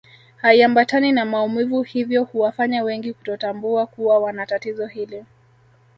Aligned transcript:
Haiambatani 0.37 1.11
na 1.11 1.25
maumivu 1.25 1.81
hivyo 1.83 2.23
huwafanya 2.23 2.83
wengi 2.83 3.13
kutotambua 3.13 3.87
kuwa 3.87 4.19
wana 4.19 4.45
tatizo 4.45 4.85
hili 4.85 5.25